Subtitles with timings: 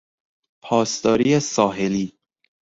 [0.63, 2.13] پاسداری ساحلی